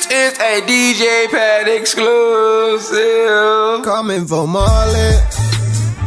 [0.00, 2.94] It's a DJ Pat exclusive.
[3.84, 5.18] Coming for Marley,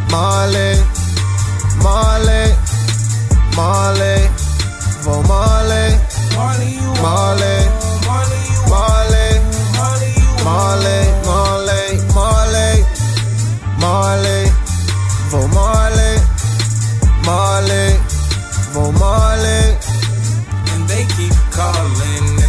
[0.09, 0.75] Marley,
[1.83, 2.55] Marley,
[3.55, 4.29] Marley,
[5.03, 5.99] for Marley,
[6.37, 7.67] Marley, Marley,
[8.07, 9.39] Marley, Marley,
[9.75, 11.03] Marley, Marley,
[11.35, 12.85] Marley, Marley,
[13.77, 14.49] Marley,
[15.29, 16.15] for Marley,
[17.25, 17.99] Marley,
[18.71, 19.75] for Marley.
[20.71, 22.40] And they keep calling and they keep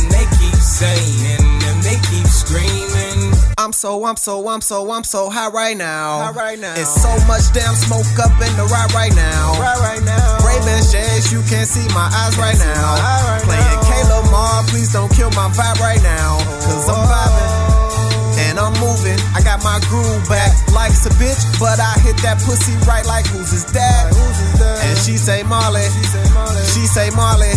[0.83, 3.31] saying and they keep screaming.
[3.59, 6.27] I'm so, I'm so, I'm so, I'm so high right now.
[6.27, 6.75] High right now.
[6.75, 9.55] It's so much damn smoke up in the ride right now.
[9.63, 10.43] Right, right now.
[10.43, 12.99] Ray-Ban shades, you can't see my eyes right now.
[12.99, 13.87] eye right Playing now.
[13.87, 16.43] Kayla Mar, please don't kill my vibe right now.
[16.67, 17.63] Cause I'm vibing
[18.49, 19.19] and I'm moving.
[19.33, 20.51] I got my groove back.
[20.73, 24.11] Life's a bitch, but I hit that pussy right like who's his dad?
[24.11, 24.77] Who's his dad?
[24.89, 25.87] And she say Marley.
[25.87, 26.65] She say Marley.
[26.75, 27.53] She say Marley.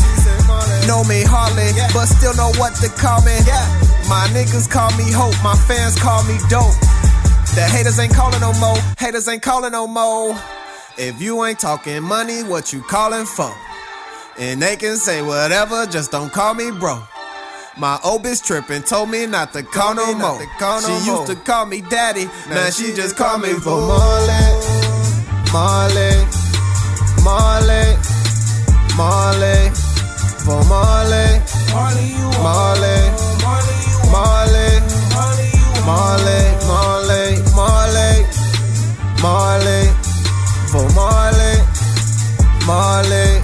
[0.86, 0.92] She.
[0.92, 1.90] Know me hardly, Yeah.
[1.94, 3.38] but still know what to call me.
[3.46, 3.66] Yeah.
[4.08, 6.74] My niggas call me hope, my fans call me dope.
[7.56, 10.38] The haters ain't calling no more, haters ain't calling no more.
[10.98, 13.52] If you ain't talking money, what you calling for?
[14.38, 17.02] And they can say whatever, just don't call me bro.
[17.78, 20.40] My old bitch trippin', told me not to call no more.
[20.60, 21.20] call no she more.
[21.22, 23.82] used to call me daddy, now, she, just call me for.
[23.82, 24.44] Marley,
[25.52, 26.05] Marley,
[39.36, 39.88] Marley,
[40.72, 41.60] for Marley,
[42.66, 43.44] Marley,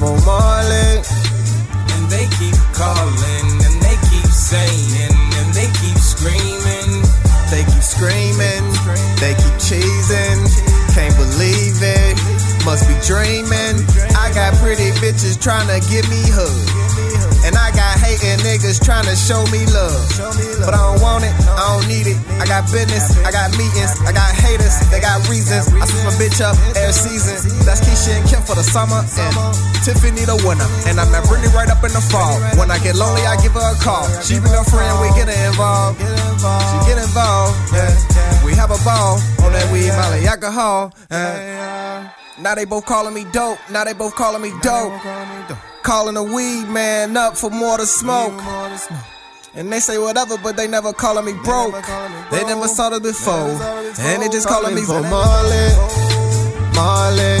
[0.00, 1.04] for Marley.
[1.92, 7.04] And they keep calling and they keep saying and they keep screaming.
[7.52, 8.64] They keep screaming,
[9.20, 10.40] they keep cheesing.
[10.94, 12.16] Can't believe it,
[12.64, 13.76] must be dreaming.
[14.16, 16.99] I got pretty bitches tryna give me hugs.
[17.50, 19.98] And I got hating niggas tryna show me love.
[20.62, 22.14] But I don't want it, I don't need it.
[22.38, 25.66] I got business, I got meetings, I got haters, they got reasons.
[25.74, 27.42] I switch my bitch up every season.
[27.66, 29.34] That's Keisha and Kim for the summer, and
[29.82, 30.62] Tiffany the winter.
[30.86, 32.38] And I'm met Brittany right up in the fall.
[32.54, 34.06] When I get lonely, I give her a call.
[34.22, 35.98] She be a friend, we get involved.
[35.98, 38.46] She get involved, yeah.
[38.46, 40.94] We have a ball on that weed, molly, alcohol.
[41.10, 42.14] yeah.
[42.38, 43.58] Now they both calling me dope.
[43.74, 44.94] Now they both calling me dope.
[45.82, 48.38] Calling the weed man up for more to smoke.
[49.54, 51.74] And they say whatever, but they never calling me broke.
[52.30, 53.50] They never saw it before.
[53.98, 55.68] And they just calling me for Marley,
[56.74, 57.40] Marley,